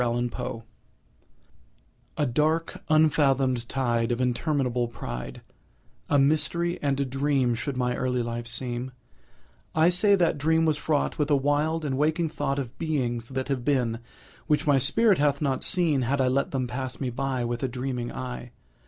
[0.03, 0.63] IMITATION
[2.17, 5.41] A dark unfathom'd tide Of interminable pride—
[6.09, 8.93] A mystery, and a dream, Should my early life seem;
[9.75, 13.49] I say that dream was fraught With a wild, and waking thought Of beings that
[13.49, 13.99] have been,
[14.47, 17.67] Which my spirit hath not seen, Had I let them pass me by, With a
[17.67, 18.53] dreaming eye!